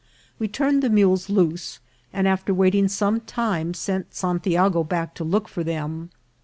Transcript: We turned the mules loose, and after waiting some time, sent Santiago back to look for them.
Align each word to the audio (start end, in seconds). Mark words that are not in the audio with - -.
We 0.39 0.47
turned 0.47 0.81
the 0.81 0.89
mules 0.89 1.29
loose, 1.29 1.77
and 2.11 2.27
after 2.27 2.55
waiting 2.55 2.87
some 2.87 3.19
time, 3.19 3.75
sent 3.75 4.15
Santiago 4.15 4.83
back 4.83 5.13
to 5.13 5.23
look 5.23 5.47
for 5.47 5.63
them. 5.63 6.09